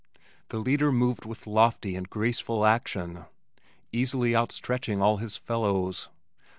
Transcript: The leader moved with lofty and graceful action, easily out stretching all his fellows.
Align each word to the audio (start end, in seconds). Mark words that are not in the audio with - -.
The 0.47 0.57
leader 0.57 0.91
moved 0.91 1.25
with 1.25 1.45
lofty 1.45 1.95
and 1.95 2.09
graceful 2.09 2.65
action, 2.65 3.25
easily 3.91 4.35
out 4.35 4.51
stretching 4.51 4.99
all 4.99 5.17
his 5.17 5.37
fellows. 5.37 6.09